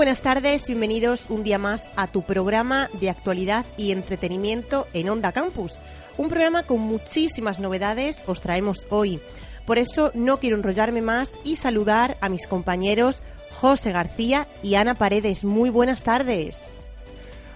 [0.00, 5.30] Buenas tardes, bienvenidos un día más a tu programa de actualidad y entretenimiento en Onda
[5.32, 5.74] Campus.
[6.16, 9.20] Un programa con muchísimas novedades os traemos hoy.
[9.66, 14.94] Por eso no quiero enrollarme más y saludar a mis compañeros José García y Ana
[14.94, 15.44] Paredes.
[15.44, 16.66] Muy buenas tardes.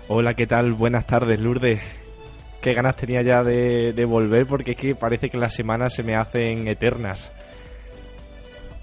[0.09, 0.75] Hola, ¿qué tal?
[0.75, 1.81] Buenas tardes, Lourdes.
[2.61, 6.03] Qué ganas tenía ya de, de volver porque es que parece que las semanas se
[6.03, 7.31] me hacen eternas.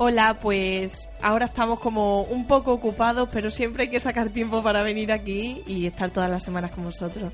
[0.04, 4.82] Hola, pues ahora estamos como un poco ocupados, pero siempre hay que sacar tiempo para
[4.82, 7.32] venir aquí y estar todas las semanas con vosotros.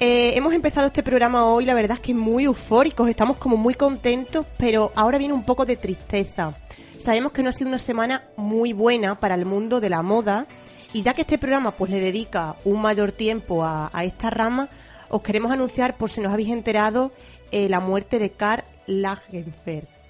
[0.00, 3.74] Eh, hemos empezado este programa hoy, la verdad es que muy eufóricos, estamos como muy
[3.74, 6.54] contentos, pero ahora viene un poco de tristeza.
[6.96, 10.46] Sabemos que no ha sido una semana muy buena para el mundo de la moda
[10.94, 14.70] y ya que este programa pues le dedica un mayor tiempo a, esta rama,
[15.10, 17.12] os queremos anunciar, por si nos habéis enterado,
[17.50, 20.01] eh, la muerte de Karl Lagerfeld.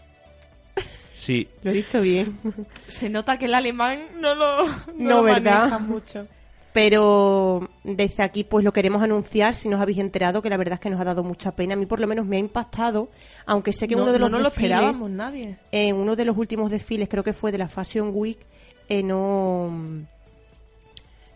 [1.13, 2.39] Sí, Lo he dicho bien.
[2.89, 5.59] Se nota que el alemán no lo, no No, lo ¿verdad?
[5.71, 6.27] maneja mucho.
[6.73, 10.81] Pero desde aquí pues lo queremos anunciar si nos habéis enterado que la verdad es
[10.81, 11.75] que nos ha dado mucha pena.
[11.75, 13.11] A mí por lo menos me ha impactado,
[13.45, 15.59] aunque sé que no, uno de los no nos lo desfiles, esperábamos nadie.
[15.71, 18.39] en uno de los últimos desfiles, creo que fue de la Fashion Week,
[18.89, 19.71] eh, no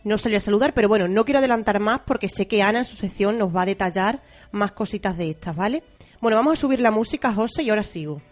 [0.04, 2.84] no salió a saludar, pero bueno, no quiero adelantar más porque sé que Ana en
[2.86, 5.82] su sección nos va a detallar más cositas de estas, ¿vale?
[6.20, 8.22] Bueno, vamos a subir la música, José, y ahora sigo.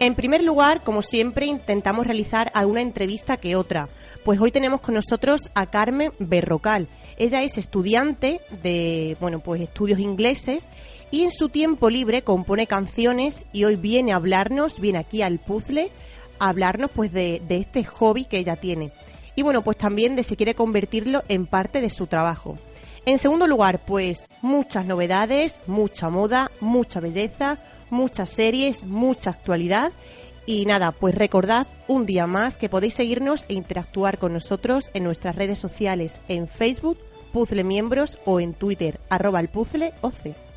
[0.00, 3.88] En primer lugar, como siempre, intentamos realizar alguna entrevista que otra.
[4.24, 6.86] Pues hoy tenemos con nosotros a Carmen Berrocal.
[7.16, 10.68] Ella es estudiante de, bueno, pues estudios ingleses
[11.10, 15.40] y en su tiempo libre compone canciones y hoy viene a hablarnos, viene aquí al
[15.40, 15.90] puzzle,
[16.38, 18.92] a hablarnos pues de, de este hobby que ella tiene.
[19.34, 22.56] Y bueno, pues también de si quiere convertirlo en parte de su trabajo.
[23.04, 27.58] En segundo lugar, pues muchas novedades, mucha moda, mucha belleza,
[27.90, 29.92] muchas series, mucha actualidad.
[30.46, 35.04] Y nada, pues recordad un día más que podéis seguirnos e interactuar con nosotros en
[35.04, 36.98] nuestras redes sociales, en Facebook,
[37.32, 40.47] Puzzle Miembros o en Twitter, arroba el.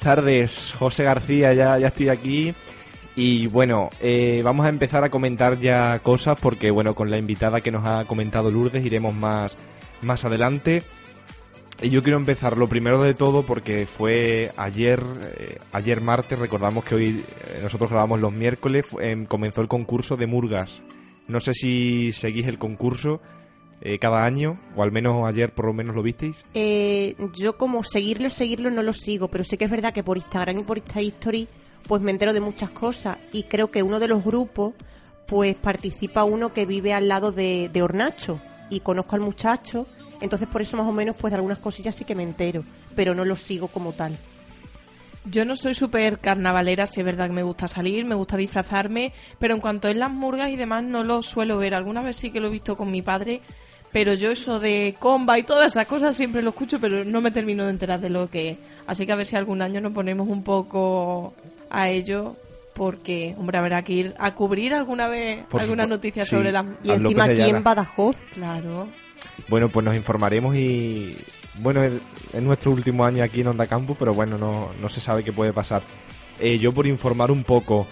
[0.00, 2.54] Tardes, José García, ya, ya estoy aquí.
[3.16, 7.60] Y bueno, eh, vamos a empezar a comentar ya cosas porque bueno, con la invitada
[7.60, 9.56] que nos ha comentado Lourdes iremos más,
[10.02, 10.82] más adelante.
[11.82, 15.00] Y yo quiero empezar lo primero de todo porque fue ayer,
[15.38, 20.16] eh, ayer martes, recordamos que hoy eh, nosotros grabamos los miércoles, em, comenzó el concurso
[20.16, 20.80] de Murgas.
[21.26, 23.20] No sé si seguís el concurso
[23.82, 26.44] eh, cada año, o al menos ayer por lo menos lo visteis.
[26.54, 30.16] Eh, yo como seguirlo, seguirlo no lo sigo, pero sí que es verdad que por
[30.16, 31.48] Instagram y por Insta History
[31.88, 34.74] pues me entero de muchas cosas y creo que uno de los grupos
[35.26, 39.86] pues participa uno que vive al lado de, de Hornacho y conozco al muchacho,
[40.20, 42.64] entonces por eso más o menos pues de algunas cosillas sí que me entero,
[42.94, 44.16] pero no lo sigo como tal.
[45.24, 49.12] Yo no soy súper carnavalera, sí es verdad que me gusta salir, me gusta disfrazarme,
[49.38, 51.74] pero en cuanto a las murgas y demás no lo suelo ver.
[51.74, 53.42] Alguna vez sí que lo he visto con mi padre,
[53.92, 57.30] pero yo eso de comba y todas esas cosas siempre lo escucho, pero no me
[57.30, 58.58] termino de enterar de lo que es.
[58.86, 61.34] Así que a ver si algún año nos ponemos un poco
[61.70, 62.36] a ello,
[62.74, 66.30] porque, hombre, habrá que ir a cubrir alguna vez Por alguna supuesto, noticia sí.
[66.30, 66.64] sobre las...
[66.82, 68.88] Y encima aquí en Badajoz, Claro.
[69.48, 71.16] Bueno, pues nos informaremos y
[71.56, 71.92] bueno, es,
[72.32, 75.32] es nuestro último año aquí en Onda Campus, pero bueno, no, no se sabe qué
[75.32, 75.82] puede pasar.
[76.38, 77.86] Eh, yo por informar un poco,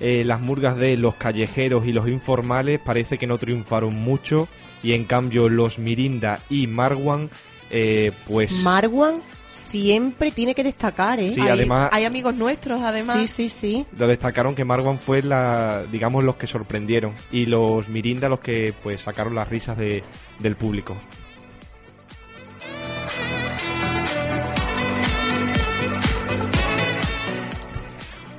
[0.00, 4.48] eh, las murgas de los callejeros y los informales parece que no triunfaron mucho
[4.82, 7.30] y en cambio los Mirinda y Marwan,
[7.70, 9.20] eh, pues Marwan,
[9.52, 11.30] siempre tiene que destacar, ¿eh?
[11.30, 13.18] Sí, hay, además- hay amigos nuestros, además.
[13.18, 13.86] sí, sí, sí.
[13.98, 18.74] Lo destacaron que Marwan fue la, digamos, los que sorprendieron y los Mirinda los que
[18.82, 20.02] pues sacaron las risas de,
[20.40, 20.96] del público.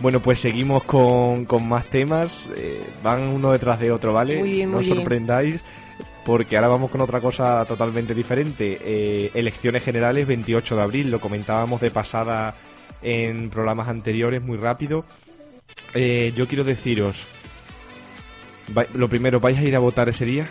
[0.04, 2.50] Bueno, pues seguimos con, con más temas.
[2.58, 4.38] eh, van uno detrás de otro, ¿vale?
[4.40, 5.64] Muy bien, no muy os sorprendáis,
[6.26, 8.82] porque ahora vamos con otra cosa totalmente diferente.
[8.84, 11.10] Eh, elecciones generales, 28 de abril.
[11.10, 12.54] Lo comentábamos de pasada
[13.02, 15.06] en programas anteriores, muy rápido.
[15.94, 17.24] Eh, yo quiero deciros,
[18.96, 20.50] lo primero, ¿vais a ir a votar ese día?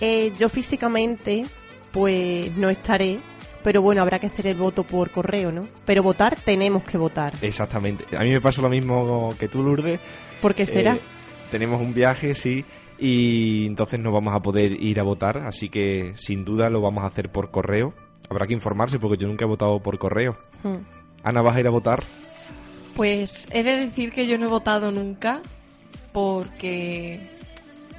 [0.00, 1.44] Eh, yo físicamente,
[1.90, 3.18] pues no estaré,
[3.62, 5.62] pero bueno, habrá que hacer el voto por correo, ¿no?
[5.84, 7.32] Pero votar tenemos que votar.
[7.42, 8.16] Exactamente.
[8.16, 10.00] A mí me pasa lo mismo que tú, Lourdes.
[10.40, 10.94] ¿Por qué será?
[10.94, 11.00] Eh,
[11.50, 12.64] tenemos un viaje, sí,
[12.98, 17.04] y entonces no vamos a poder ir a votar, así que sin duda lo vamos
[17.04, 17.94] a hacer por correo.
[18.28, 20.36] Habrá que informarse porque yo nunca he votado por correo.
[20.62, 20.84] Hmm.
[21.22, 22.02] Ana, ¿vas a ir a votar?
[22.94, 25.40] Pues he de decir que yo no he votado nunca
[26.12, 27.20] porque,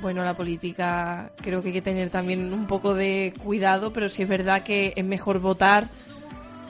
[0.01, 4.23] bueno, la política creo que hay que tener también un poco de cuidado, pero sí
[4.23, 5.87] es verdad que es mejor votar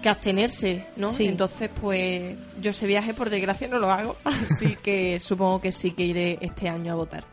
[0.02, 1.10] que abstenerse, ¿no?
[1.10, 1.28] Sí.
[1.28, 5.92] Entonces, pues yo ese viaje por desgracia no lo hago, así que supongo que sí
[5.92, 7.24] que iré este año a votar.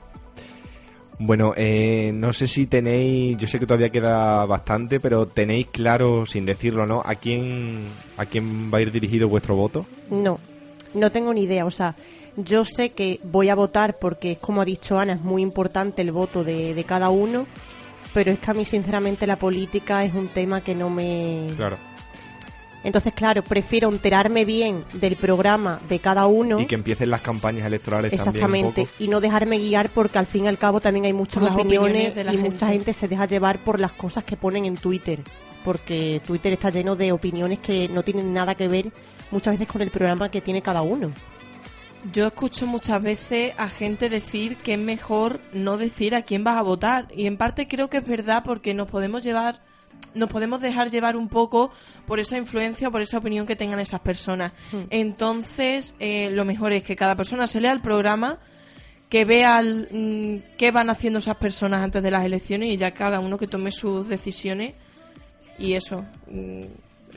[1.18, 6.26] Bueno, eh, no sé si tenéis, yo sé que todavía queda bastante, pero tenéis claro,
[6.26, 7.02] sin decirlo, ¿no?
[7.06, 7.86] ¿A quién,
[8.18, 9.86] a quién va a ir dirigido vuestro voto?
[10.10, 10.38] No,
[10.92, 11.64] no tengo ni idea.
[11.64, 11.94] O sea,
[12.36, 16.02] yo sé que voy a votar porque, es como ha dicho Ana, es muy importante
[16.02, 17.46] el voto de, de cada uno,
[18.12, 21.48] pero es que a mí, sinceramente, la política es un tema que no me...
[21.56, 21.76] Claro.
[22.84, 26.60] Entonces, claro, prefiero enterarme bien del programa de cada uno.
[26.60, 28.28] Y que empiecen las campañas electorales también.
[28.28, 28.94] un Exactamente, poco.
[29.00, 32.14] y no dejarme guiar porque al fin y al cabo también hay muchas Las opiniones,
[32.32, 35.20] y mucha gente se deja llevar por las cosas que ponen en Twitter,
[35.64, 38.92] porque Twitter está lleno de opiniones que no tienen nada que ver
[39.32, 41.10] muchas veces con el programa que tiene cada uno.
[42.12, 46.56] Yo escucho muchas veces a gente decir que es mejor no decir a quién vas
[46.58, 49.60] a votar y en parte creo que es verdad porque nos podemos llevar
[50.14, 51.70] nos podemos dejar llevar un poco
[52.06, 54.52] por esa influencia o por esa opinión que tengan esas personas.
[54.90, 58.38] Entonces, eh, lo mejor es que cada persona se lea el programa,
[59.10, 62.92] que vea el, mm, qué van haciendo esas personas antes de las elecciones y ya
[62.92, 64.72] cada uno que tome sus decisiones
[65.58, 66.04] y eso.
[66.30, 66.62] mm,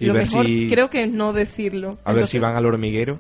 [0.02, 1.98] Y lo mejor si- creo que es no decirlo.
[2.06, 3.20] A ver si van al hormiguero.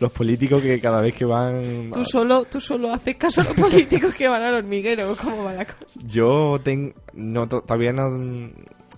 [0.00, 1.90] Los políticos que cada vez que van...
[1.92, 5.52] Tú solo, tú solo haces caso a los políticos que van al hormiguero, ¿cómo va
[5.52, 5.78] la cosa?
[6.06, 6.92] Yo tengo...
[7.14, 8.50] No, to- todavía no...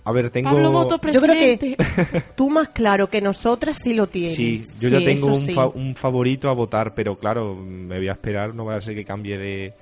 [0.03, 0.49] A ver, tengo...
[0.51, 1.75] Pablo Moto, Yo creo presidente.
[1.75, 4.35] que tú más claro que nosotras sí lo tienes.
[4.35, 5.53] Sí, yo ya Sí, tengo eso un, sí.
[5.53, 8.93] fa- un favorito a votar, pero claro, me voy a esperar, no va a ser
[8.95, 9.73] que cambie de,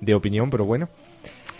[0.00, 0.88] de opinión, pero bueno.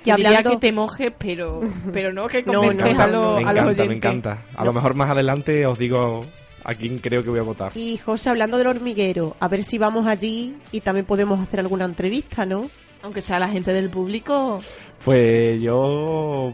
[0.05, 1.61] Y hablando- que te mojes, pero,
[1.93, 3.41] pero no que No, convences no, a, no, los- no.
[3.41, 3.89] me a los encanta, oyentes.
[3.89, 4.43] me encanta.
[4.55, 4.65] A No.
[4.67, 6.25] lo mejor más adelante os digo
[6.65, 7.73] a quién creo que voy a votar.
[7.75, 11.85] Y José, hablando del hormiguero, a ver si vamos allí y también podemos hacer alguna
[11.85, 12.71] entrevista, ¿no?
[13.03, 14.61] Aunque sea la gente del público,
[15.05, 16.53] Pues yo...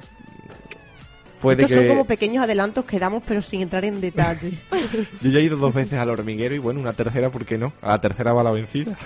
[1.41, 4.53] Puede Estos son como pequeños adelantos que damos, pero sin entrar en detalle.
[5.21, 7.75] Yo ya he ido dos veces al hormiguero y bueno, una tercera, ¿por qué no?
[7.83, 8.97] A la tercera va la vencida.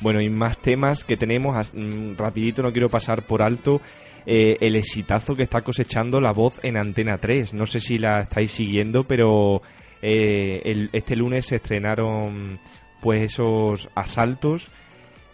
[0.00, 3.80] Bueno, y más temas que tenemos, mm, rapidito no quiero pasar por alto
[4.26, 7.54] eh, el exitazo que está cosechando la voz en Antena 3.
[7.54, 9.62] No sé si la estáis siguiendo, pero
[10.02, 12.58] eh, el- este lunes se estrenaron
[13.00, 14.68] pues esos asaltos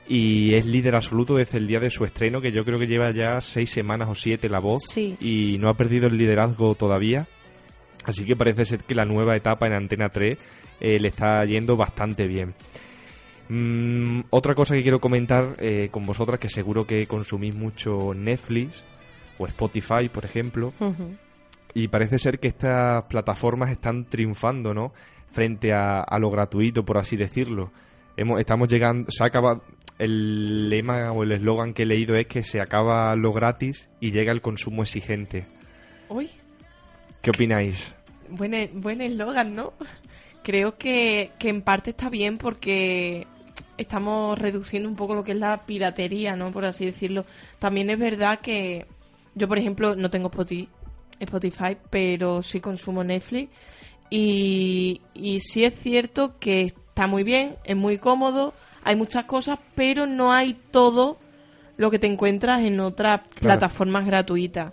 [0.07, 3.11] y es líder absoluto desde el día de su estreno, que yo creo que lleva
[3.11, 5.17] ya seis semanas o siete la voz Sí.
[5.21, 7.27] y no ha perdido el liderazgo todavía.
[8.05, 10.39] Así que parece ser que la nueva etapa en Antena 3
[10.81, 12.53] eh, le está yendo bastante bien.
[13.49, 18.85] Mm, otra cosa que quiero comentar eh, con vosotras, que seguro que consumís mucho Netflix
[19.39, 20.73] o Spotify, por ejemplo,
[21.75, 24.93] y parece ser que estas plataformas están triunfando, ¿no?
[25.33, 27.73] Frente a, a lo gratuito, por así decirlo.
[28.17, 29.61] Hemos, estamos llegando, se acaba,
[29.99, 34.11] el lema o el eslogan que he leído es que se acaba lo gratis y
[34.13, 35.47] llega el consumo exigente.
[36.09, 36.31] uy,
[37.21, 37.93] ¿Qué opináis?
[38.29, 39.73] buen buen eslogan, ¿no?
[40.43, 43.27] Creo que, que en parte está bien porque
[43.79, 46.53] estamos reduciendo un poco lo que es la piratería, ¿no?
[46.53, 47.25] Por así decirlo.
[47.59, 48.87] También es verdad que
[49.35, 50.69] yo, por ejemplo, no tengo Spoti-
[51.21, 53.51] Spotify, pero sí consumo Netflix.
[54.11, 58.55] Y, y sí es cierto que está muy bien, es muy cómodo,
[58.85, 61.19] hay muchas cosas, pero no hay todo
[61.77, 64.73] lo que te encuentras en otras plataformas gratuitas.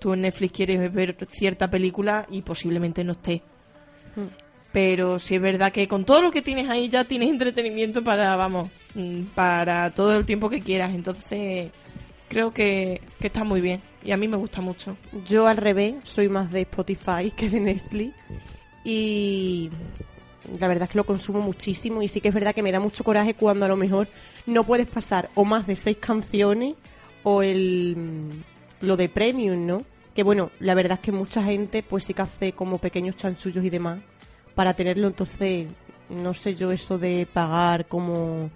[0.00, 3.42] Tú en Netflix quieres ver cierta película y posiblemente no esté.
[4.72, 8.36] Pero sí es verdad que con todo lo que tienes ahí ya tienes entretenimiento para,
[8.36, 10.94] vamos, mm, para todo el tiempo que quieras.
[10.94, 11.70] Entonces,
[12.28, 14.96] creo que, que está muy bien y a mí me gusta mucho.
[15.26, 18.14] Yo al revés, soy más de Spotify que de Netflix
[18.84, 19.70] y
[20.58, 22.80] la verdad es que lo consumo muchísimo y sí que es verdad que me da
[22.80, 24.08] mucho coraje cuando a lo mejor
[24.46, 26.74] no puedes pasar o más de seis canciones
[27.22, 29.84] o el mm, lo de premium, ¿no?
[30.14, 33.64] Que bueno, la verdad es que mucha gente pues sí que hace como pequeños chanchullos
[33.64, 34.00] y demás
[34.54, 35.66] para tenerlo, entonces
[36.08, 38.50] no sé yo eso de pagar cómo,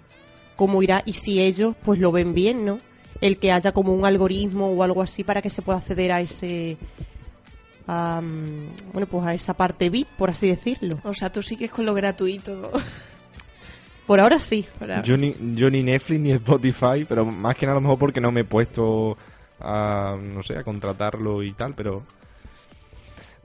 [0.55, 2.79] cómo irá y si ellos pues lo ven bien, ¿no?
[3.19, 6.21] El que haya como un algoritmo o algo así para que se pueda acceder a
[6.21, 6.77] ese
[7.87, 10.99] a, mm, bueno, pues a esa parte VIP, por así decirlo.
[11.03, 12.71] O sea, tú sigues con lo gratuito.
[14.05, 14.65] Por ahora sí.
[14.79, 15.03] Por ahora.
[15.03, 18.21] Yo ni, yo ni Netflix ni Spotify, pero más que nada a lo mejor porque
[18.21, 19.17] no me he puesto
[19.59, 22.03] a, no sé, a contratarlo y tal, pero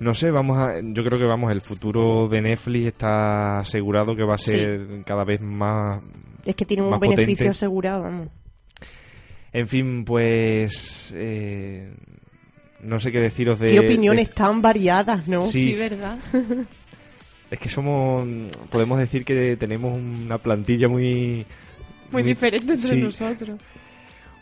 [0.03, 4.25] no sé, vamos a, yo creo que vamos, el futuro de Netflix está asegurado que
[4.25, 6.05] va a ser cada vez más,
[6.45, 7.49] Es que tiene un beneficio potente.
[7.49, 8.29] asegurado, vamos.
[9.53, 11.95] en fin, pues, eh,
[12.83, 13.71] no sé qué deciros de...
[13.73, 15.43] Qué opiniones de- tan variadas, ¿no?
[15.45, 15.73] Sí.
[15.73, 16.19] Sí, ¿verdad?
[17.51, 18.27] es que somos,
[18.71, 21.47] podemos decir que tenemos una plantilla muy...
[22.11, 23.01] Muy diferente entre sí.
[23.01, 23.59] nosotros.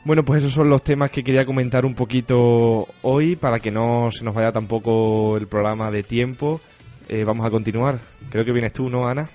[0.05, 4.11] Bueno, pues esos son los temas que quería comentar un poquito hoy para que no
[4.11, 6.61] se nos vaya tampoco el programa de tiempo.
[7.09, 7.99] Eh, vamos a continuar.
[8.31, 9.29] Creo que vienes tú, ¿no, Ana?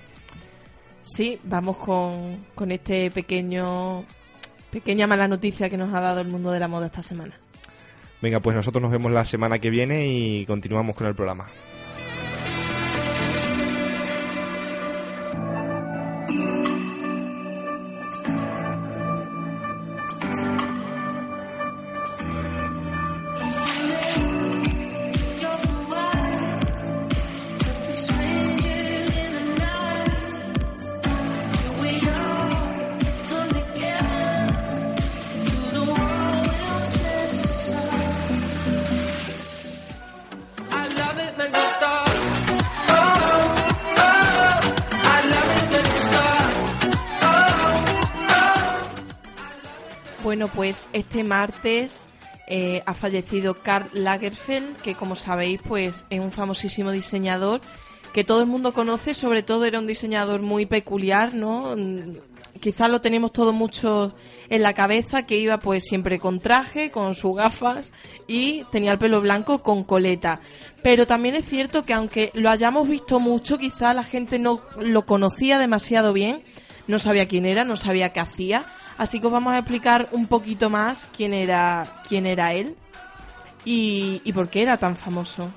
[1.02, 4.04] Sí, vamos con, con este pequeño
[4.70, 7.34] pequeña mala noticia que nos ha dado el mundo de la moda esta semana.
[8.20, 11.46] Venga, pues nosotros nos vemos la semana que viene y continuamos con el programa.
[51.46, 52.08] Martes
[52.48, 57.60] eh, ha fallecido Karl Lagerfeld, que como sabéis, pues es un famosísimo diseñador
[58.12, 61.76] que todo el mundo conoce, sobre todo era un diseñador muy peculiar, ¿no?
[61.76, 62.16] Mm,
[62.60, 64.14] Quizás lo tenemos todo mucho
[64.48, 67.92] en la cabeza, que iba pues siempre con traje, con sus gafas
[68.26, 70.40] y tenía el pelo blanco con coleta.
[70.82, 75.04] Pero también es cierto que aunque lo hayamos visto mucho, quizá la gente no lo
[75.04, 76.42] conocía demasiado bien,
[76.86, 78.64] no sabía quién era, no sabía qué hacía.
[78.98, 82.76] Así que os vamos a explicar un poquito más quién era, quién era él
[83.64, 85.50] y, y por qué era tan famoso.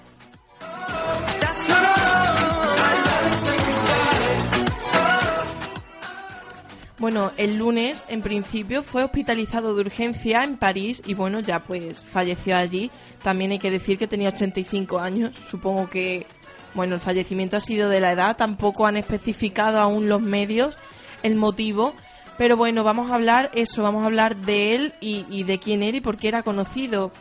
[6.99, 12.03] Bueno, el lunes, en principio, fue hospitalizado de urgencia en París y bueno, ya pues
[12.03, 12.91] falleció allí.
[13.23, 15.31] También hay que decir que tenía 85 años.
[15.49, 16.27] Supongo que,
[16.73, 18.35] bueno, el fallecimiento ha sido de la edad.
[18.35, 20.77] Tampoco han especificado aún los medios
[21.23, 21.93] el motivo.
[22.39, 25.97] Pero bueno, vamos a hablar eso, vamos a hablar de él y, de quién era
[25.97, 27.11] y por qué era conocido.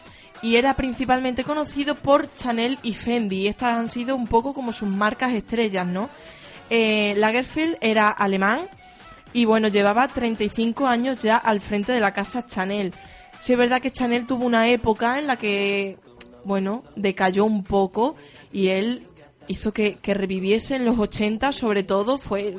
[0.42, 3.48] Y era principalmente conocido por Chanel y Fendi.
[3.48, 6.08] Estas han sido un poco como sus marcas estrellas, ¿no?
[6.70, 8.68] Eh, Lagerfeld era alemán,
[9.32, 12.94] y bueno, llevaba 35 años ya al frente de la casa Chanel.
[13.40, 15.98] Sí es verdad que Chanel tuvo una época en la que,
[16.44, 18.14] bueno, decayó un poco
[18.52, 19.02] y él
[19.48, 22.54] hizo que, que reviviese en los 80, sobre todo fue...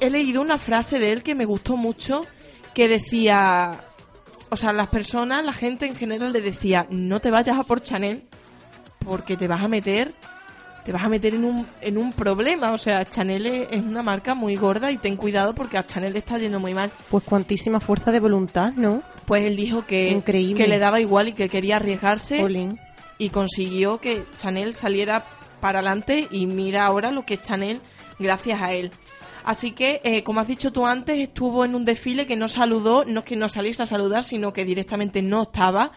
[0.00, 2.24] He leído una frase de él que me gustó mucho
[2.74, 3.84] que decía,
[4.50, 7.82] o sea, las personas, la gente en general le decía, no te vayas a por
[7.82, 8.24] Chanel
[9.04, 10.14] porque te vas a meter
[10.84, 12.72] te vas a meter en un, en un problema.
[12.72, 16.18] O sea, Chanel es una marca muy gorda y ten cuidado porque a Chanel le
[16.18, 16.90] está yendo muy mal.
[17.08, 19.02] Pues cuantísima fuerza de voluntad, ¿no?
[19.26, 20.62] Pues él dijo que, Increíble.
[20.62, 22.44] que le daba igual y que quería arriesgarse
[23.18, 25.24] y consiguió que Chanel saliera
[25.60, 27.80] para adelante y mira ahora lo que es Chanel
[28.18, 28.90] gracias a él.
[29.44, 33.04] Así que, eh, como has dicho tú antes, estuvo en un desfile que no saludó,
[33.04, 35.92] no es que no saliese a saludar, sino que directamente no estaba.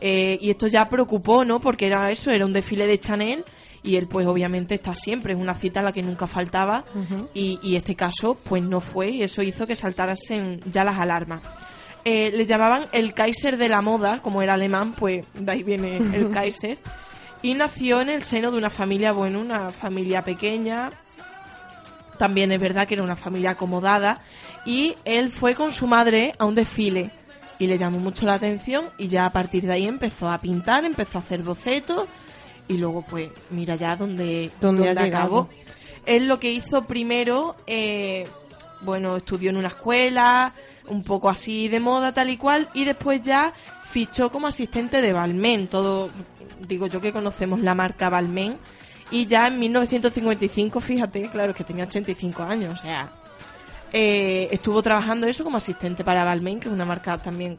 [0.00, 1.60] Eh, y esto ya preocupó, ¿no?
[1.60, 3.44] Porque era eso, era un desfile de Chanel
[3.82, 6.84] y él pues obviamente está siempre, es una cita a la que nunca faltaba
[7.32, 11.40] y, y este caso pues no fue y eso hizo que saltasen ya las alarmas.
[12.04, 15.98] Eh, le llamaban el Kaiser de la moda, como era alemán, pues de ahí viene
[15.98, 16.78] el Kaiser.
[17.42, 20.90] Y nació en el seno de una familia, bueno, una familia pequeña.
[22.18, 24.20] También es verdad que era una familia acomodada.
[24.66, 27.10] Y él fue con su madre a un desfile.
[27.58, 30.84] Y le llamó mucho la atención y ya a partir de ahí empezó a pintar,
[30.84, 32.06] empezó a hacer bocetos.
[32.68, 35.48] Y luego, pues, mira ya dónde, ¿Dónde acabó.
[36.04, 38.26] Él lo que hizo primero, eh,
[38.82, 40.54] bueno, estudió en una escuela,
[40.88, 43.52] un poco así de moda, tal y cual, y después ya
[43.84, 46.10] fichó como asistente de Balmain, todo,
[46.66, 48.56] digo yo que conocemos la marca Balmain,
[49.10, 53.10] y ya en 1955, fíjate, claro, que tenía 85 años, o sea,
[53.92, 57.58] eh, estuvo trabajando eso como asistente para Balmain, que es una marca también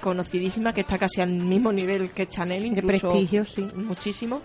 [0.00, 3.68] conocidísima, que está casi al mismo nivel que Chanel, De incluso prestigio, sí.
[3.74, 4.42] muchísimo.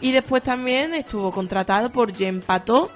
[0.00, 2.90] Y después también estuvo contratado por Jean Patot,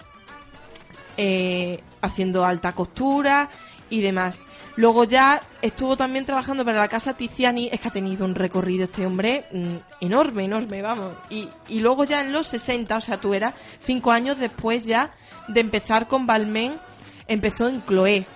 [1.16, 3.48] eh, haciendo alta costura
[3.90, 4.40] y demás.
[4.76, 8.84] Luego ya estuvo también trabajando para la casa Tiziani, es que ha tenido un recorrido
[8.84, 11.12] este hombre mm, enorme, enorme, vamos.
[11.30, 15.12] Y, y luego ya en los 60, o sea, tú eras cinco años después ya
[15.48, 16.74] de empezar con Balmain,
[17.26, 18.26] empezó en Chloé.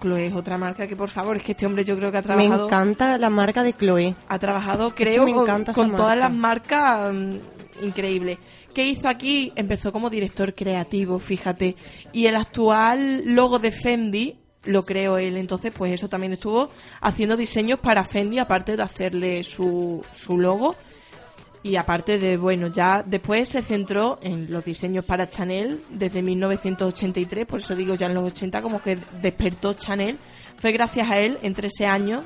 [0.00, 2.20] Chloé es otra marca que, por favor, es que este hombre yo creo que ha
[2.20, 4.14] Me trabajado encanta la marca de Chloé.
[4.28, 5.32] ha trabajado, creo, me
[5.72, 8.38] con, todas las marcas mm, increíble.
[8.72, 9.52] ¿Qué hizo aquí?
[9.56, 11.76] Empezó como director creativo, fíjate.
[12.12, 15.36] Y el actual logo de Fendi lo creó él.
[15.36, 16.70] Entonces, pues eso también estuvo
[17.00, 20.76] haciendo diseños para Fendi, aparte de hacerle su, su logo.
[21.62, 27.46] Y aparte de, bueno, ya después se centró en los diseños para Chanel desde 1983,
[27.46, 30.18] por eso digo ya en los 80 como que despertó Chanel.
[30.56, 32.22] Fue gracias a él, entre ese año,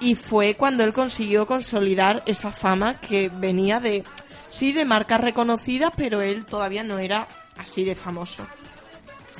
[0.00, 4.02] y fue cuando él consiguió consolidar esa fama que venía de,
[4.48, 8.46] sí, de marcas reconocidas, pero él todavía no era así de famoso.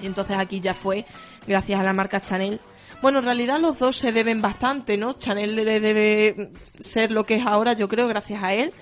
[0.02, 1.04] Y entonces aquí ya fue
[1.46, 2.60] gracias a la marca Chanel.
[3.02, 5.14] Bueno, en realidad los dos se deben bastante, ¿no?
[5.14, 8.72] Chanel le debe ser lo que es ahora, yo creo, gracias a él.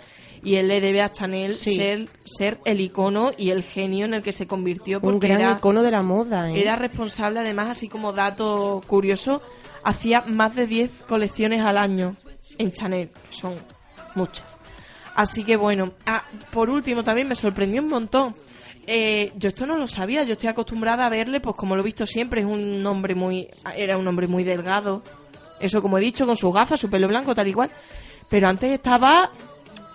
[0.42, 1.74] Y él le debe a Chanel Sí.
[1.74, 4.98] ser, ser el icono y el genio en el que se convirtió.
[4.98, 6.60] Un Porque gran era, icono de la moda, ¿eh?
[6.60, 9.42] era responsable, además, así como dato curioso,
[9.82, 12.14] hacía más de 10 colecciones al año
[12.56, 13.10] en Chanel.
[13.30, 13.54] Son
[14.14, 14.56] muchas.
[15.16, 16.22] Así que bueno, ah,
[16.52, 18.36] por último también me sorprendió un montón.
[18.90, 21.84] Eh, yo esto no lo sabía, yo estoy acostumbrada a verle, pues como lo he
[21.84, 25.02] visto siempre, es un hombre muy, era un hombre muy delgado.
[25.60, 27.70] Eso como he dicho, con sus gafas, su pelo blanco, tal y cual.
[28.30, 29.30] Pero antes estaba,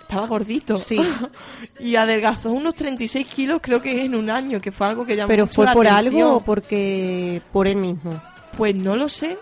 [0.00, 0.78] estaba gordito.
[0.78, 0.96] Sí.
[1.80, 5.26] y adelgazó unos 36 kilos, creo que en un año, que fue algo que llamó
[5.26, 6.22] Pero mucho fue la por atención.
[6.22, 8.22] algo o porque por él mismo.
[8.56, 9.38] Pues no lo sé.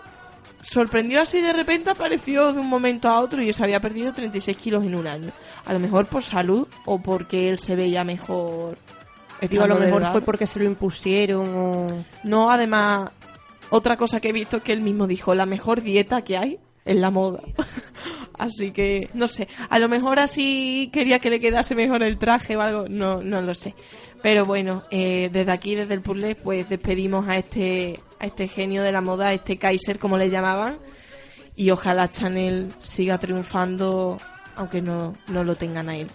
[0.61, 4.57] Sorprendió así de repente, apareció de un momento a otro y se había perdido 36
[4.57, 5.31] kilos en un año.
[5.65, 8.79] A lo mejor por salud o porque él se veía mejor.
[9.49, 11.87] Digo, a lo mejor fue porque se lo impusieron o...
[12.23, 13.11] No, además,
[13.69, 16.59] otra cosa que he visto es que él mismo dijo, la mejor dieta que hay
[16.85, 17.41] es la moda.
[18.37, 22.55] así que, no sé, a lo mejor así quería que le quedase mejor el traje
[22.55, 23.73] o algo, no, no lo sé.
[24.21, 28.83] Pero bueno, eh, desde aquí, desde el puzzle, pues despedimos a este, a este genio
[28.83, 30.77] de la moda, a este Kaiser, como le llamaban,
[31.55, 34.17] y ojalá Chanel siga triunfando,
[34.55, 36.07] aunque no, no lo tengan a él.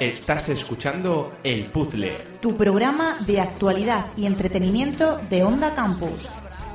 [0.00, 2.18] Estás escuchando El Puzzle.
[2.42, 6.28] Tu programa de actualidad y entretenimiento de Onda Campus.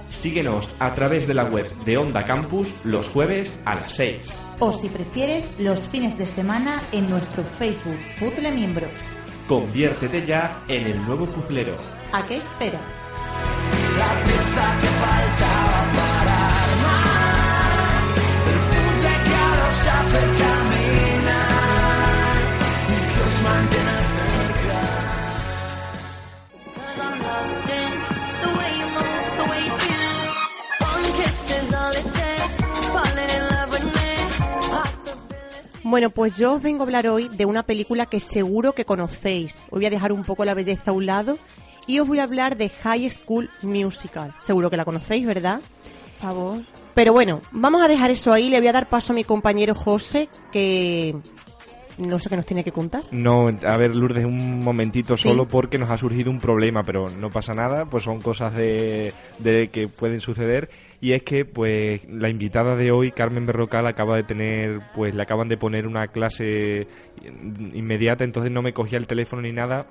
[0.10, 4.18] Síguenos a través de la web de Onda Campus los jueves a las 6.
[4.58, 8.92] O si prefieres, los fines de semana en nuestro Facebook Puzzle Miembros.
[9.48, 11.78] Conviértete ya en el nuevo puzzlero.
[12.14, 12.82] ¿A qué esperas?
[35.92, 39.66] Bueno, pues yo os vengo a hablar hoy de una película que seguro que conocéis.
[39.66, 41.38] Os voy a dejar un poco la belleza a un lado
[41.86, 44.34] y os voy a hablar de High School Musical.
[44.40, 45.60] Seguro que la conocéis, ¿verdad?
[46.22, 46.62] Por favor.
[46.94, 48.50] Pero bueno, vamos a dejar eso ahí.
[48.50, 51.14] Le voy a dar paso a mi compañero José, que
[51.98, 53.04] no sé qué nos tiene que contar.
[53.12, 55.24] No, a ver, Lourdes, un momentito Sí.
[55.30, 59.14] solo porque nos ha surgido un problema, pero no pasa nada, pues son cosas de,
[59.40, 60.70] de que pueden suceder.
[61.04, 65.22] Y es que, pues, la invitada de hoy, Carmen Berrocal, acaba de tener, pues, le
[65.24, 66.86] acaban de poner una clase
[67.74, 69.88] inmediata, entonces no me cogía el teléfono ni nada.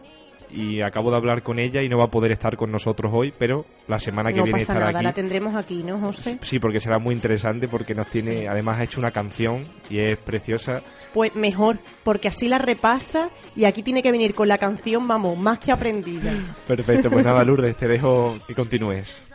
[0.52, 3.32] Y acabo de hablar con ella y no va a poder estar con nosotros hoy,
[3.38, 5.04] pero la semana que no viene pasa estará nada, aquí.
[5.04, 6.38] la tendremos aquí, ¿no, José?
[6.42, 10.18] Sí, porque será muy interesante porque nos tiene, además ha hecho una canción y es
[10.18, 10.82] preciosa.
[11.14, 15.38] Pues mejor, porque así la repasa y aquí tiene que venir con la canción, vamos,
[15.38, 16.32] más que aprendida.
[16.66, 19.29] Perfecto, pues nada, Lourdes, te dejo que continúes.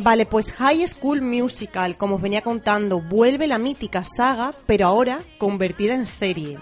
[0.00, 5.18] Vale, pues High School Musical, como os venía contando, vuelve la mítica saga, pero ahora
[5.38, 6.56] convertida en serie.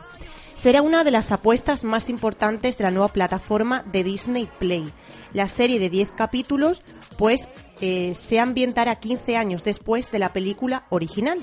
[0.54, 4.90] Será una de las apuestas más importantes de la nueva plataforma de Disney Play.
[5.34, 6.82] La serie de 10 capítulos,
[7.18, 7.50] pues,
[7.82, 11.38] eh, se ambientará 15 años después de la película original.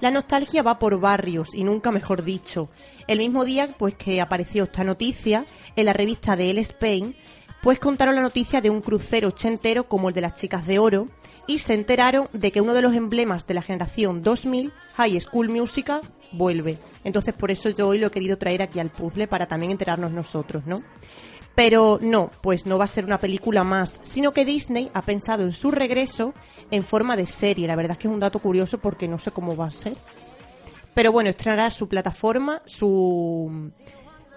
[0.00, 2.70] La nostalgia va por barrios y nunca mejor dicho.
[3.06, 5.44] El mismo día, pues, que apareció esta noticia
[5.76, 7.14] en la revista de El Spain,
[7.62, 11.08] pues contaron la noticia de un crucero ochentero como el de las chicas de oro
[11.46, 15.48] y se enteraron de que uno de los emblemas de la generación 2000, High School
[15.48, 16.02] Musical,
[16.32, 16.78] vuelve.
[17.04, 20.10] Entonces por eso yo hoy lo he querido traer aquí al puzzle para también enterarnos
[20.10, 20.82] nosotros, ¿no?
[21.54, 25.44] Pero no, pues no va a ser una película más, sino que Disney ha pensado
[25.44, 26.34] en su regreso
[26.70, 27.68] en forma de serie.
[27.68, 29.96] La verdad es que es un dato curioso porque no sé cómo va a ser.
[30.94, 33.70] Pero bueno, estrenará su plataforma, su,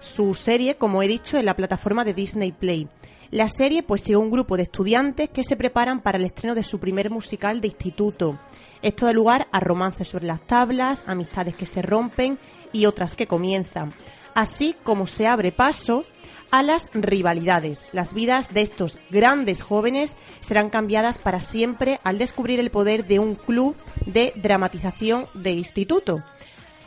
[0.00, 2.88] su serie, como he dicho, en la plataforma de Disney Play.
[3.30, 6.64] La serie pues sigue un grupo de estudiantes que se preparan para el estreno de
[6.64, 8.38] su primer musical de instituto.
[8.80, 12.38] Esto da lugar a romances sobre las tablas, amistades que se rompen
[12.72, 13.92] y otras que comienzan,
[14.34, 16.04] así como se abre paso
[16.50, 17.84] a las rivalidades.
[17.92, 23.18] Las vidas de estos grandes jóvenes serán cambiadas para siempre al descubrir el poder de
[23.18, 26.24] un club de dramatización de instituto.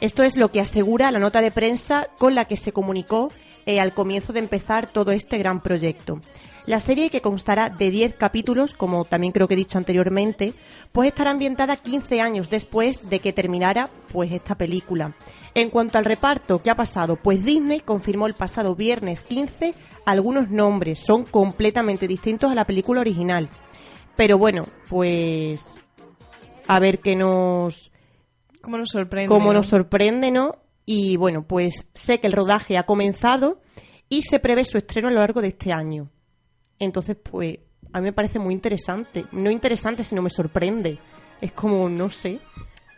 [0.01, 3.31] Esto es lo que asegura la nota de prensa con la que se comunicó
[3.67, 6.19] eh, al comienzo de empezar todo este gran proyecto.
[6.65, 10.53] La serie, que constará de 10 capítulos, como también creo que he dicho anteriormente,
[10.91, 15.13] pues estará ambientada 15 años después de que terminara pues esta película.
[15.53, 17.15] En cuanto al reparto, ¿qué ha pasado?
[17.15, 23.01] Pues Disney confirmó el pasado viernes 15 algunos nombres, son completamente distintos a la película
[23.01, 23.49] original.
[24.15, 25.75] Pero bueno, pues
[26.67, 27.90] a ver qué nos
[28.61, 29.27] ¿Cómo nos sorprende?
[29.27, 29.53] cómo no?
[29.59, 30.51] nos sorprende, ¿no?
[30.85, 33.61] Y bueno, pues sé que el rodaje ha comenzado
[34.09, 36.09] y se prevé su estreno a lo largo de este año.
[36.79, 37.59] Entonces, pues
[37.93, 39.25] a mí me parece muy interesante.
[39.31, 40.97] No interesante, sino me sorprende.
[41.39, 42.39] Es como, no sé.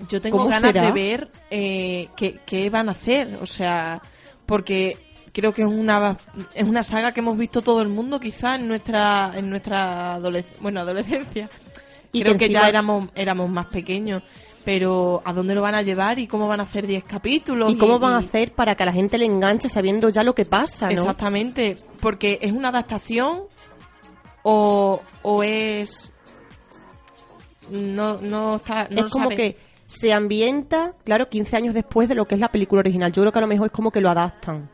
[0.09, 0.85] Yo tengo ¿Cómo ganas será?
[0.87, 3.37] de ver eh, qué, qué van a hacer.
[3.41, 4.01] O sea,
[4.45, 4.97] porque
[5.31, 6.17] creo que es una,
[6.55, 10.57] es una saga que hemos visto todo el mundo quizá en nuestra, en nuestra adolesc-
[10.61, 11.49] bueno, adolescencia.
[12.11, 14.23] Y creo que que, ya éramos, éramos más pequeños.
[14.65, 17.71] Pero ¿a dónde lo van a llevar y cómo van a hacer 10 capítulos?
[17.71, 20.33] ¿Y cómo van a hacer para que a la gente le enganche sabiendo ya lo
[20.33, 20.91] que pasa, no?
[20.93, 23.43] Exactamente, porque es una adaptación
[24.43, 26.13] o, o es...
[27.69, 28.87] No, no está...
[28.89, 29.35] No es lo como sabe.
[29.35, 33.11] que se ambienta, claro, 15 años después de lo que es la película original.
[33.11, 34.69] Yo creo que a lo mejor es como que lo adaptan.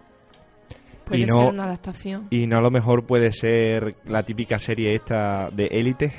[1.05, 2.27] Puede y no- ser una adaptación.
[2.29, 6.13] Y no a lo mejor puede ser la típica serie esta de élite.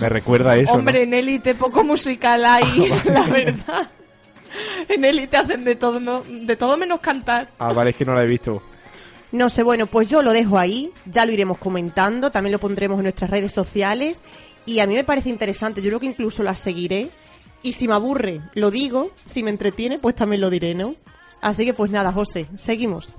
[0.00, 0.72] Me recuerda a eso.
[0.72, 0.78] ¿no?
[0.78, 3.90] Hombre, en Élite poco musical hay, la verdad.
[4.88, 7.50] En Élite hacen de todo, no- de todo menos cantar.
[7.58, 8.62] Ah, vale, es que no la he visto.
[9.32, 12.98] No sé, bueno, pues yo lo dejo ahí, ya lo iremos comentando, también lo pondremos
[12.98, 14.20] en nuestras redes sociales
[14.66, 17.08] y a mí me parece interesante, yo creo que incluso la seguiré
[17.62, 20.96] y si me aburre, lo digo, si me entretiene, pues también lo diré, ¿no?
[21.40, 23.14] Así que pues nada, José, seguimos.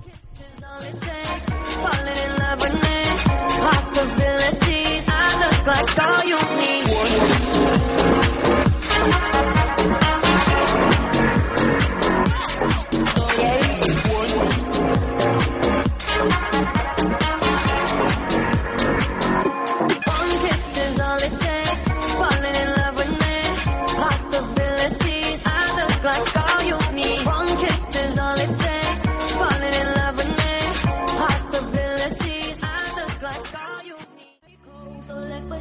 [5.66, 6.36] Like all you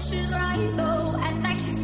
[0.10, 1.16] she's right though.
[1.18, 1.83] At night she's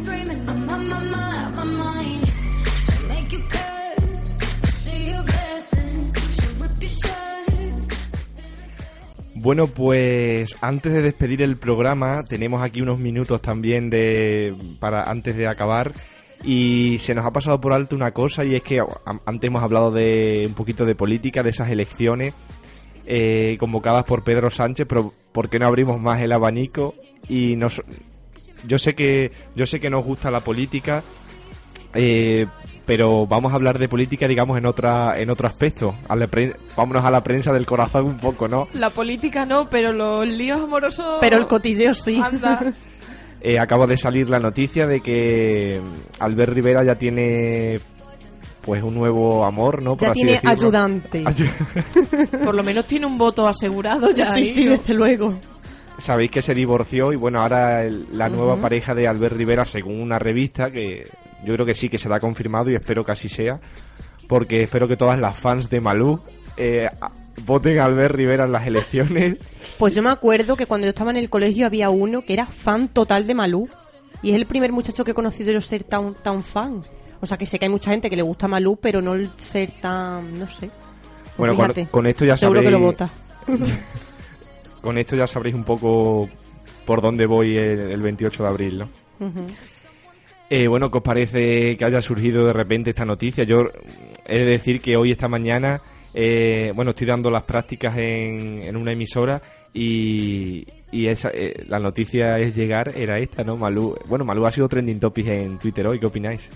[9.42, 15.34] Bueno, pues antes de despedir el programa, tenemos aquí unos minutos también de para antes
[15.34, 15.94] de acabar
[16.44, 18.82] y se nos ha pasado por alto una cosa y es que
[19.24, 22.34] antes hemos hablado de un poquito de política, de esas elecciones
[23.06, 26.92] eh, convocadas por Pedro Sánchez, pero ¿por qué no abrimos más el abanico?
[27.26, 27.80] Y nos,
[28.68, 31.02] yo sé que yo sé que nos gusta la política,
[31.94, 32.44] eh,
[32.90, 35.94] pero vamos a hablar de política, digamos, en otra en otro aspecto.
[36.08, 38.66] A la pre- vámonos a la prensa del corazón un poco, ¿no?
[38.74, 41.18] La política no, pero los líos amorosos...
[41.20, 42.20] Pero el cotilleo sí.
[42.20, 42.72] Anda.
[43.42, 45.80] Eh, acaba de salir la noticia de que
[46.18, 47.80] Albert Rivera ya tiene
[48.60, 49.96] pues un nuevo amor, ¿no?
[49.96, 50.50] Por Ya así tiene decirlo.
[50.50, 51.24] ayudante.
[51.24, 54.26] Ayu- Por lo menos tiene un voto asegurado ya.
[54.34, 54.72] sí, ahí, sí, ¿no?
[54.72, 55.38] desde luego.
[55.96, 60.02] Sabéis que se divorció y bueno, ahora el- la nueva pareja de Albert Rivera, según
[60.02, 61.06] una revista, que
[61.44, 63.60] yo creo que sí que se ha confirmado y espero que así sea,
[64.28, 66.20] porque espero que todas las fans de Malú
[66.56, 66.88] eh,
[67.44, 69.38] voten a Albert Rivera en las elecciones.
[69.78, 72.46] Pues yo me acuerdo que cuando yo estaba en el colegio había uno que era
[72.46, 73.68] fan total de Malú.
[74.22, 76.82] Y es el primer muchacho que he conocido yo ser tan, tan fan.
[77.20, 79.30] O sea, que sé que hay mucha gente que le gusta Malú, pero no el
[79.38, 80.68] ser tan, no sé.
[80.68, 83.10] Pues Bueno, con, fíjate, con esto ya seguro sabréis, que lo vota.
[84.82, 86.28] con esto ya sabréis un poco
[86.84, 88.88] por dónde voy el, el 28 de abril, ¿no?
[89.26, 89.46] Ujú.
[90.52, 93.44] Eh, bueno, ¿qué os parece que haya surgido de repente esta noticia?
[93.44, 93.68] Yo
[94.26, 95.80] he de decir que hoy, esta mañana,
[96.12, 99.40] eh, bueno, estoy dando las prácticas en, en una emisora
[99.72, 103.56] y, y esa, eh, la noticia es llegar, era esta, ¿no?
[103.56, 106.50] Malú, bueno, Malú ha sido trending topic en Twitter hoy, ¿qué opináis?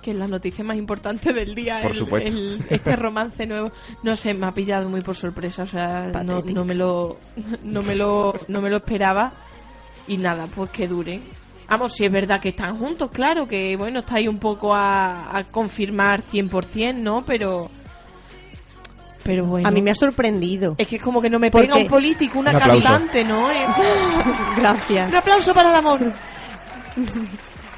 [0.00, 2.28] Que es la noticia más importante del día, Por el- supuesto.
[2.30, 3.72] el- este romance nuevo.
[4.04, 7.18] No sé, me ha pillado muy por sorpresa, o sea, no, no me lo,
[7.64, 9.32] no me lo, no me lo esperaba
[10.06, 11.18] y nada, pues que dure.
[11.68, 15.36] Vamos, si es verdad que están juntos, claro, que bueno, está ahí un poco a,
[15.36, 17.24] a confirmar 100%, ¿no?
[17.24, 17.70] Pero,
[19.22, 19.66] pero bueno.
[19.66, 20.74] A mí me ha sorprendido.
[20.78, 23.48] Es que es como que no me Porque- pega un político, una Un cantante, ¿no?
[24.56, 25.08] Gracias.
[25.10, 26.00] Un aplauso para el amor.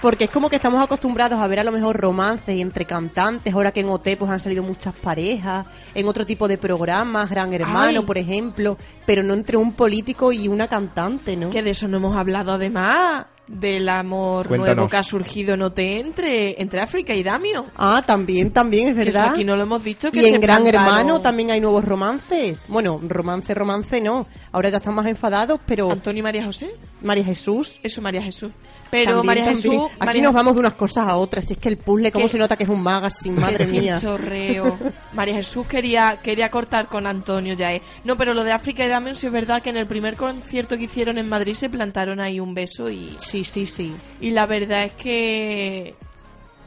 [0.02, 3.72] Porque es como que estamos acostumbrados a ver a lo mejor romances entre cantantes, ahora
[3.72, 8.00] que en OT pues han salido muchas parejas, en otro tipo de programas, Gran Hermano,
[8.00, 8.06] Ay.
[8.06, 11.48] por ejemplo, pero no entre un político y una cantante, ¿no?
[11.50, 14.74] Que de eso no hemos hablado además del amor Cuéntanos.
[14.76, 17.66] nuevo que ha surgido en OT entre, entre África y Damio.
[17.76, 19.32] Ah, también, también, es Que eso verdad.
[19.34, 20.10] aquí no lo hemos dicho.
[20.10, 22.62] Que Y se en Gran plantaron- Hermano también hay nuevos romances.
[22.68, 24.26] Bueno, romance, romance no.
[24.52, 26.70] Ahora ya están más enfadados, pero Antonio y María José.
[27.02, 27.78] María Jesús.
[27.82, 28.50] Eso, María Jesús.
[28.90, 29.62] Pero también, María también.
[29.72, 29.90] Jesús.
[29.98, 31.48] Aquí María- nos vamos de unas cosas a otras.
[31.50, 33.38] Y es que el puzzle, ¿cómo Que- se nota que es un magazine?
[33.40, 34.00] Madre Qué mía.
[34.00, 34.76] chorreo.
[35.12, 37.82] María Jesús quería, quería cortar con Antonio ya, ¿eh?
[38.04, 40.76] No, pero lo de África y Damio sí es verdad que en el primer concierto
[40.76, 43.94] que hicieron en Madrid se plantaron ahí un beso y, Sí, sí, sí.
[44.20, 45.94] y la verdad es que...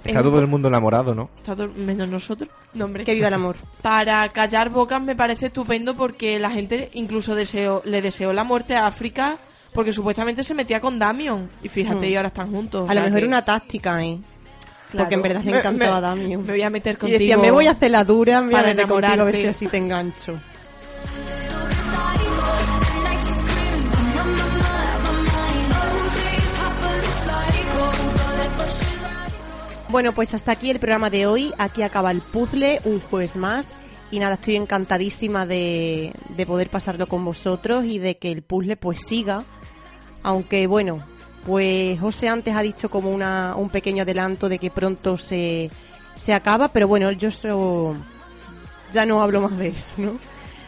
[0.04, 1.30] Está es todo un el mundo enamorado, ¿no?
[1.38, 2.50] está todo- menos nosotros.
[2.74, 3.04] No, hombre.
[3.04, 3.58] Que viva el amor.
[3.82, 8.76] Para callar bocas me parece estupendo porque la gente incluso deseó, le deseó la muerte
[8.76, 9.38] a África
[9.74, 11.50] porque supuestamente se metía con Damion.
[11.62, 12.12] Y fíjate, Mm.
[12.12, 12.88] y ahora están juntos.
[12.88, 14.18] o A lo mejor que- una táctica, ¿eh?
[14.90, 15.04] claro.
[15.06, 16.40] Porque en verdad le me- a Damio.
[16.40, 17.20] Me voy a meter Y contigo.
[17.20, 19.36] decía, me voy a hacer la dura, me voy a para meter contigo a ver
[19.36, 20.40] si así te engancho.
[29.90, 31.52] Bueno, pues hasta aquí el programa de hoy.
[31.58, 33.70] Aquí acaba el puzzle, un jueves más.
[34.12, 38.78] Y nada, estoy encantadísima de, de poder pasarlo con vosotros y de que el puzzle
[38.78, 39.44] pues siga.
[40.22, 41.04] Aunque bueno,
[41.46, 45.72] pues José antes ha dicho como una, un pequeño adelanto de que pronto se,
[46.16, 47.96] se acaba, pero bueno, yo eso
[48.92, 50.20] ya no hablo más de eso, ¿no?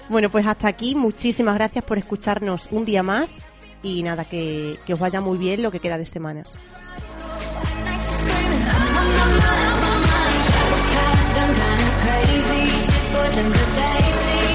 [0.09, 0.95] Bueno, pues hasta aquí.
[0.95, 3.35] Muchísimas gracias por escucharnos un día más.
[3.83, 6.43] Y nada, que, que os vaya muy bien lo que queda de semana.
[9.37, 10.47] out of my mind.
[11.35, 12.63] Kind of crazy.
[12.85, 14.50] Shit, boys, and the daisies.